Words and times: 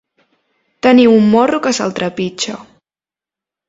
Tenir 0.87 1.05
un 1.17 1.29
morro 1.35 1.61
que 1.69 1.77
se'l 1.81 1.97
trepitja. 2.03 2.61